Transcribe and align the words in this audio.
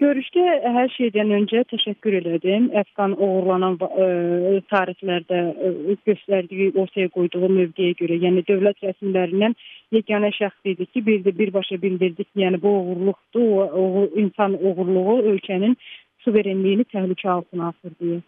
Görüşdə 0.00 0.44
hər 0.64 0.88
şeydən 0.94 1.32
öncə 1.36 1.60
təşəkkür 1.68 2.14
elədim. 2.22 2.70
Əfqan 2.80 3.18
oğurlanan 3.20 3.74
ə, 3.84 3.88
e, 4.00 4.60
tarixlərdə 4.72 5.40
ə, 5.40 5.72
e, 5.92 5.96
göstərdiyi, 6.08 6.70
ortaya 6.80 7.10
qoyduğu 7.12 7.50
mövqeyə 7.52 7.98
görə, 7.98 8.16
yəni 8.22 8.40
dövlət 8.48 8.80
rəsmilərindən 8.86 9.56
yeganə 9.92 10.30
şəxs 10.38 10.72
idi 10.72 10.86
ki, 10.88 11.02
bir 11.04 11.20
də 11.26 11.34
birbaşa 11.42 11.76
bildirdi 11.82 12.24
ki, 12.24 12.32
yəni 12.46 12.62
bu 12.62 12.72
oğurluqdur, 12.78 13.44
o, 13.50 13.84
o 14.00 14.06
insan 14.22 14.56
oğurluğu 14.56 15.18
ölkənin 15.34 15.76
suverenliyini 16.24 16.88
təhlükə 16.94 17.28
altına 17.34 17.68
atır 17.74 17.92
deyə. 18.00 18.22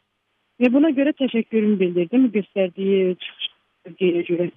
Və 0.60 0.72
buna 0.76 0.92
görə 0.92 1.16
təşəkkürümü 1.22 1.80
bildirdim 1.80 2.28
göstərdiyi 2.36 3.16
çıxışa 3.24 4.12
görə. 4.28 4.50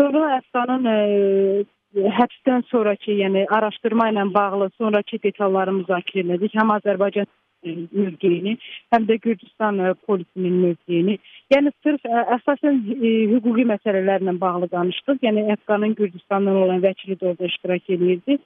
Sonra 0.00 0.38
Əfqanın 0.38 0.88
ə, 0.88 0.98
həbsdən 1.94 2.66
sonrakı, 2.70 3.12
yəni 3.20 3.46
araşdırma 3.50 4.08
ilə 4.12 4.26
bağlı 4.34 4.70
sonrakı 4.78 5.18
detalları 5.22 5.74
müzakirə 5.82 6.36
etdik. 6.36 6.54
Həm 6.56 6.72
Azərbaycan 6.78 7.28
mövqeyini, 7.62 8.56
həm 8.92 9.06
də 9.08 9.18
Gürcüstan 9.22 9.78
polisinin 10.06 10.54
mövqeyini. 10.64 11.18
Yəni 11.54 11.72
sırf 11.84 12.06
ə, 12.08 12.24
əsasən 12.38 12.80
ə, 12.96 13.12
hüquqi 13.34 13.66
məsələlərlə 13.70 14.34
bağlı 14.40 14.70
danışdıq. 14.72 15.20
Yəni 15.22 15.46
Əfqanın 15.56 15.94
Gürcüstandan 15.98 16.58
olan 16.64 16.82
vəkili 16.82 17.18
də 17.20 17.30
orada 17.32 17.46
iştirak 17.46 17.90
edirdi. 17.90 18.38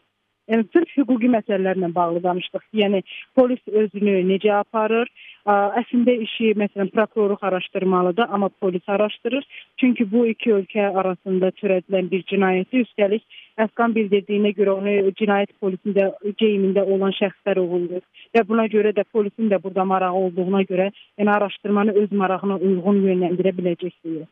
Yəni 0.51 0.69
sırf 0.73 0.97
hüquqi 0.99 1.31
məsələlərlə 1.37 1.93
bağlı 1.95 2.23
danışdıq. 2.23 2.67
Yəni 2.83 3.03
polis 3.39 3.63
özünü 3.83 4.21
necə 4.31 4.53
aparır, 4.61 5.11
Əslində 5.47 6.11
işi 6.25 6.57
məsələn 6.59 6.89
prokurorluq 6.91 7.45
araşdırmalıdır, 7.47 8.27
amma 8.35 8.49
polis 8.61 8.89
araşdırır. 8.89 9.45
Çünki 9.79 10.11
bu 10.13 10.27
iki 10.27 10.51
ölkə 10.53 10.89
arasında 10.99 11.53
törədilən 11.61 12.11
bir 12.11 12.25
cinayəti 12.31 12.83
üstəlik 12.83 13.23
Əfqan 13.65 13.95
bildirdiyinə 13.95 14.51
görə 14.59 14.75
onu 14.81 15.13
cinayət 15.21 15.55
polisində 15.63 16.11
geyimində 16.43 16.83
olan 16.83 17.15
şəxslər 17.21 17.63
oğurlayır 17.63 18.03
və 18.35 18.43
buna 18.49 18.67
görə 18.75 18.93
də 18.97 19.05
polisin 19.13 19.49
də 19.53 19.63
burada 19.63 19.85
marağı 19.85 20.25
olduğuna 20.27 20.63
görə 20.73 20.91
yəni 21.19 21.31
araşdırmanı 21.37 21.95
öz 22.03 22.13
marağına 22.13 22.59
uyğun 22.59 23.01
yönləndirə 23.07 23.55
biləcəkdir. 23.61 24.27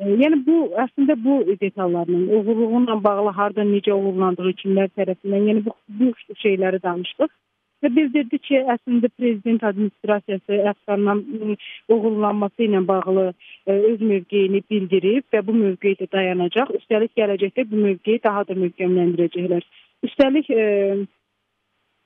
Yəni 0.00 0.38
bu 0.46 0.56
əslində 0.80 1.12
bu 1.20 1.42
detallarla, 1.60 2.18
oğurluğunla 2.36 2.96
bağlı 3.04 3.32
harda 3.36 3.64
necə 3.68 3.92
oğurlandığı 3.92 4.52
kimlər 4.62 4.88
tərəfindən, 4.96 5.48
yəni 5.50 5.64
bu, 5.66 5.74
bu 5.98 6.36
şeyləri 6.40 6.80
danışdıq 6.82 7.34
və 7.84 7.90
bildirdi 7.96 8.38
ki, 8.46 8.62
əslində 8.74 9.10
prezident 9.18 9.64
administrasiyası 9.68 10.60
Əfqandan 10.72 11.20
oğurlanması 11.92 12.64
ilə 12.66 12.80
bağlı 12.88 13.26
ə, 13.30 13.76
öz 13.76 14.00
mövqeyini 14.12 14.62
bildirib 14.72 15.26
və 15.34 15.42
bu 15.46 15.56
mövqedə 15.58 16.08
dayanacaq. 16.12 16.72
Üstəlik 16.80 17.12
gələcəkdə 17.20 17.66
bu 17.70 17.82
mövqeyi 17.84 18.22
daha 18.24 18.46
da 18.48 18.56
möhkəmləndirəcəklər. 18.62 19.66
Üstəlik 20.08 20.48
ə, 20.52 20.64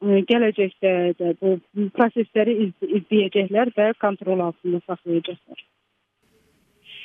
ə, 0.02 0.18
gələcəkdə 0.32 0.96
də 1.20 1.36
bu 1.42 1.56
prosesləri 1.94 2.58
iz, 2.66 2.74
izləyəcəklər 3.02 3.74
və 3.78 3.92
kontrol 4.02 4.42
altında 4.48 4.82
saxlayacaqlar. 4.86 5.62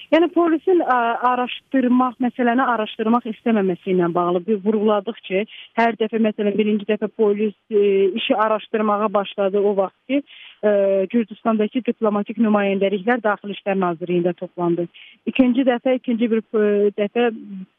Yəni 0.10 0.26
polisin 0.34 0.80
ə, 0.82 0.96
araşdırmaq, 1.30 2.16
məsələni 2.24 2.64
araşdırmaq 2.74 3.28
istəməməsi 3.30 3.92
ilə 3.94 4.08
bağlı 4.14 4.42
bir 4.48 4.58
vurğuladıq 4.64 5.20
ki, 5.28 5.44
hər 5.78 5.98
dəfə 6.00 6.18
məsələn 6.26 6.58
birinci 6.58 6.88
dəfə 6.90 7.12
polis 7.14 7.54
ə, 7.70 7.78
e, 7.78 8.08
işi 8.18 8.38
araşdırmağa 8.46 9.12
başladı 9.14 9.62
o 9.62 9.76
vaxt 9.78 10.00
ki, 10.10 10.24
ə, 10.66 10.74
Gürcüstandakı 11.14 11.84
diplomatik 11.92 12.42
nümayəndəliklər 12.42 13.22
Daxili 13.22 13.54
İşlər 13.60 13.78
Nazirliyində 13.86 14.34
toplandı. 14.42 14.88
İkinci 15.30 15.68
dəfə, 15.70 16.00
ikinci 16.02 16.32
bir 16.34 16.42
ə, 16.42 16.66
dəfə 16.98 17.30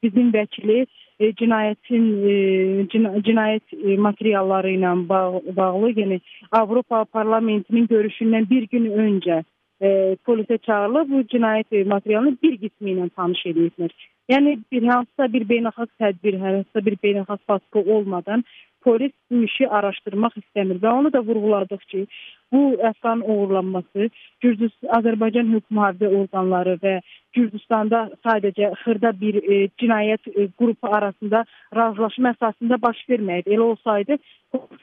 bizim 0.07 0.31
vəkili 0.31 0.85
e, 1.21 1.35
cinayətin 1.35 2.11
e, 2.23 2.35
cina, 2.95 3.17
cinayət 3.27 3.75
e, 3.75 3.97
materialları 3.99 4.77
ilə 4.79 4.95
bağlı, 5.11 5.57
bağlı, 5.57 5.95
yəni 5.99 6.23
Avropa 6.63 7.05
Parlamentinin 7.11 7.91
görüşündən 7.91 8.47
bir 8.51 8.71
gün 8.71 8.93
öncə 8.95 9.43
e, 9.81 10.17
polisə 10.27 10.59
çağırılıb 10.67 11.11
bu 11.11 11.21
cinayət 11.35 11.87
materialının 11.89 12.39
bir 12.43 12.57
qismi 12.63 12.95
ilə 12.95 13.11
tanış 13.17 13.45
ediblər. 13.53 13.95
Yəni 14.31 14.59
bir 14.73 14.87
hansısa 14.87 15.33
bir 15.33 15.47
beynəlxalq 15.53 15.91
tədbir, 16.03 16.39
hansısa 16.41 16.85
bir 16.87 16.97
beynəlxalq 17.05 17.43
baskı 17.49 17.79
olmadan 17.95 18.45
polis 18.85 19.13
bu 19.31 19.43
işi 19.47 19.69
araşdırmaq 19.69 20.37
istəmir 20.43 20.81
və 20.83 20.93
onu 21.01 21.13
da 21.13 21.21
vurğuladıq 21.27 21.83
ki, 21.93 22.07
bu 22.53 22.61
Əfqan 22.91 23.23
oğurlanması 23.23 24.09
Gürcüstan 24.41 24.91
Azərbaycan 24.99 25.53
hüquq 25.55 25.77
mühafizə 25.77 26.11
orqanları 26.21 26.77
və 26.85 26.95
Gürcüstanda 27.37 28.01
sadəcə 28.27 28.73
xırda 28.83 29.13
bir 29.21 29.39
e, 29.43 29.59
cinayət 29.83 30.27
e, 30.35 30.49
qrupu 30.59 30.91
arasında 30.99 31.45
razılaşma 31.77 32.35
əsasında 32.35 32.81
baş 32.83 33.05
verməyib. 33.11 33.53
Elə 33.55 33.69
olsaydı 33.71 34.19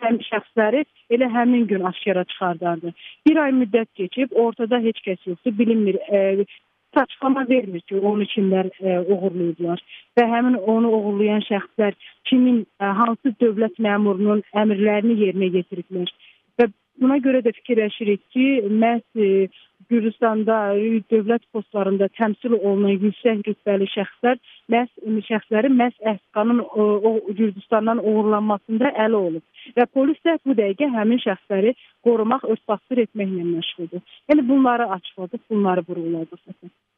həmin 0.01 0.21
şəxsləri 0.29 0.85
elə 1.11 1.27
həmin 1.33 1.67
gün 1.67 1.83
aşkara 1.91 2.23
çıxardardı. 2.31 2.93
Bir 3.27 3.41
ay 3.43 3.51
müddət 3.51 3.89
keçib, 3.99 4.31
ortada 4.31 4.79
heç 4.79 5.03
kəs 5.07 5.27
yoxdur, 5.27 5.57
bilinmir. 5.59 5.99
E, 6.07 6.45
açıqlama 7.03 7.45
vermir 7.49 7.81
ki, 7.89 7.99
onu 7.99 8.25
kimlər 8.33 8.69
e, 8.79 8.97
oğurlayıblar 8.99 9.83
və 10.17 10.25
həmin 10.33 10.57
onu 10.73 10.91
oğurlayan 10.97 11.45
şəxslər 11.49 11.95
kimin, 12.29 12.65
e, 12.81 12.91
hansı 13.01 13.35
dövlət 13.43 13.79
məmurunun 13.87 14.43
əmrlərini 14.63 15.17
yerinə 15.23 15.51
yetiriblər. 15.57 16.11
Və 16.59 16.69
buna 17.01 17.17
görə 17.25 17.43
də 17.45 17.53
fikirləşirik 17.59 18.23
ki, 18.33 18.47
məhz 18.83 19.23
e, 19.27 19.31
Gürcüstanda 19.89 20.55
dövlət 21.11 21.45
postlarında 21.55 22.09
təmsil 22.17 22.57
olunan 22.57 22.97
yüksək 22.97 23.43
rütbəli 23.45 23.85
şəxslər 23.93 24.39
məhz 24.73 24.89
şəxslərin 25.29 25.77
məhz 25.79 26.01
Əhqanın 26.11 26.59
o, 26.65 26.87
o 27.09 27.11
Gürcüstandan 27.29 28.01
uğurlanmasında 28.03 28.91
əli 29.05 29.21
olub 29.29 29.77
və 29.77 29.85
polis 29.93 30.19
də 30.27 30.35
bu 30.43 30.57
dəqiqə 30.59 30.89
həmin 30.97 31.21
şəxsləri 31.23 31.75
qorumaq, 32.07 32.43
örtbasdır 32.51 33.05
etməklə 33.05 33.45
məşğuldur. 33.53 34.03
Yəni 34.31 34.47
bunları 34.49 34.89
açıqladıq, 34.97 35.45
bunları 35.49 35.85
vurğuladıq. 35.87 36.43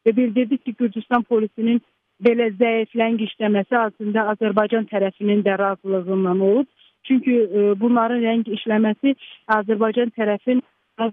Və 0.07 0.15
bildirdik 0.15 0.63
ki, 0.65 0.75
Gürcüstan 0.79 1.23
polisinin 1.29 1.81
belə 2.23 2.49
zəiflənq 2.59 3.23
işləməsi 3.27 3.77
aslında 3.83 4.27
Azərbaycan 4.33 4.87
tərəfinin 4.91 5.43
də 5.45 5.57
razılığından 5.59 6.43
olub. 6.49 6.67
Çünki 7.07 7.35
e, 7.35 7.61
bunların 7.79 8.21
rəng 8.23 8.49
işləməsi 8.57 9.15
Azərbaycan 9.55 10.11
tərəfin 10.17 10.61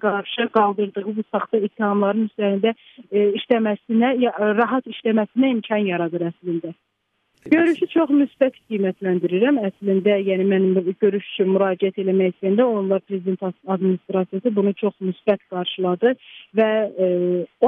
qarşı 0.02 0.48
qaldırdığı 0.56 1.04
bu 1.16 1.22
saxta 1.30 1.60
ittihamların 1.62 2.26
üzərində 2.26 2.72
e, 3.10 3.28
işləməsinə, 3.38 4.10
rahat 4.58 4.88
işləməsinə 4.90 5.52
imkan 5.54 5.86
yaradır 5.86 6.26
əslində. 6.32 6.74
Görüşü 7.50 7.86
çox 7.92 8.10
müsbət 8.10 8.56
qiymətləndirirəm. 8.66 9.58
Əslində, 9.68 10.16
yəni 10.26 10.46
mənim 10.50 10.88
görüş 11.02 11.26
üçün 11.32 11.52
müraciət 11.54 12.00
eləmək 12.02 12.34
istəyəndə 12.34 12.64
onlar 12.66 13.04
prezident 13.06 13.42
administrasiyası 13.74 14.52
bunu 14.56 14.72
çox 14.80 14.96
müsbət 15.00 15.44
qarşıladı 15.52 16.14
və 16.58 16.68
e, 17.06 17.08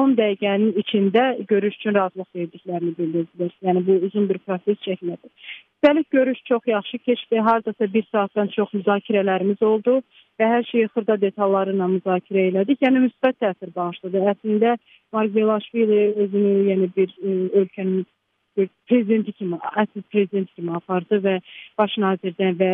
10 0.01 0.17
dəqiqənin 0.19 0.75
içində 0.83 1.25
görüş 1.53 1.79
üçün 1.79 1.95
razılıq 1.95 2.29
verdiklərini 2.41 2.95
bildirdilər. 2.99 3.55
Yəni 3.69 3.85
bu 3.87 4.01
uzun 4.09 4.29
bir 4.31 4.43
proses 4.47 4.83
çəkmədi. 4.89 5.31
Üstəlik 5.79 6.11
görüş 6.11 6.43
çox 6.51 6.67
yaxşı 6.67 6.99
keçdi. 6.99 7.41
Hardasa 7.51 7.93
bir 7.95 8.07
saatdan 8.13 8.51
çox 8.57 8.75
müzakirələrimiz 8.75 9.63
oldu 9.63 10.01
və 10.41 10.53
hər 10.55 10.67
şeyi 10.73 10.91
xırda 10.95 11.21
detalları 11.21 11.77
ilə 11.77 11.91
müzakirə 11.97 12.49
elədik. 12.51 12.83
Yəni 12.83 13.07
müsbət 13.07 13.39
təsir 13.45 13.75
bağışladı. 13.75 14.27
Əslində 14.35 14.77
Mark 15.13 15.35
Belaşvili 15.35 16.15
özünü 16.25 16.55
yəni 16.73 16.95
bir 16.97 17.15
e, 17.23 17.35
ölkənin 17.63 18.07
prezidenti 18.89 19.33
kimi, 19.33 19.59
əsl 19.83 20.05
prezident 20.13 20.51
kimi 20.55 20.75
apardı 20.77 21.21
və 21.25 21.39
baş 21.79 21.99
nazirdən 22.05 22.57
və 22.61 22.71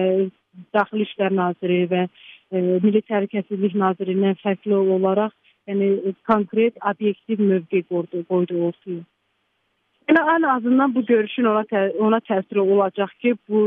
daxili 0.75 1.07
işlər 1.09 1.35
naziri 1.35 1.81
və 1.91 2.05
e, 2.05 2.61
Milli 2.85 3.03
Təhlükəsizlik 3.09 3.75
nazirindən 3.79 4.39
fərqli 4.43 4.77
olaraq, 4.97 5.35
yəni 5.69 6.15
konkret, 6.29 6.79
obyektiv 6.91 7.41
mövqe 7.41 7.83
qoydu, 7.89 8.25
qoydu 8.29 8.63
ortaya. 8.69 9.03
Yəni 10.09 10.23
ən 10.35 10.47
azından 10.53 10.95
bu 10.95 11.03
görüşün 11.09 11.47
ona 11.49 11.65
tə 11.69 11.87
ona 12.07 12.21
təsiri 12.29 12.61
olacaq 12.61 13.13
ki, 13.25 13.37
bu 13.49 13.61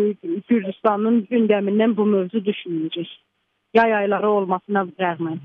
Gürcüstanın 0.49 1.23
gündəmindən 1.31 1.95
bu 1.97 2.05
mövzu 2.05 2.43
düşməyəcək. 2.45 3.13
Yay 3.77 3.95
ayları 4.01 4.29
olmasına 4.29 4.85
rəğmən. 5.01 5.39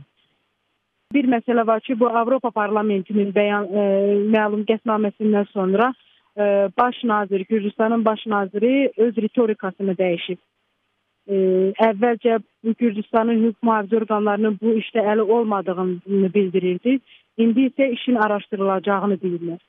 Bir 1.12 1.28
məsələ 1.28 1.66
var 1.66 1.80
ki, 1.80 1.98
bu 2.00 2.08
Avropa 2.08 2.50
Parlamentinin 2.50 3.32
bəyan 3.36 3.68
e, 3.68 3.86
məlum 4.36 4.66
qətnaməsindən 4.68 5.48
sonra 5.52 5.90
baş 6.78 7.04
nazir, 7.04 7.40
Gürcüstanın 7.48 8.04
baş 8.04 8.26
naziri 8.26 8.92
öz 8.96 9.16
ritorikasını 9.16 9.94
dəyişib. 9.98 10.38
Əvvəlcə 11.28 12.38
Gürcüstanın 12.78 13.42
hüquq 13.44 13.66
mühafizə 13.66 13.96
orqanlarının 14.02 14.58
bu 14.62 14.74
işdə 14.80 15.04
əli 15.12 15.22
olmadığını 15.22 16.32
bildirirdi. 16.34 16.98
İndi 17.36 17.68
isə 17.70 17.90
işin 17.92 18.14
araşdırılacağını 18.14 19.14
deyirlər. 19.22 19.60